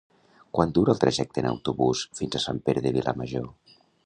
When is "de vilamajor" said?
2.89-3.49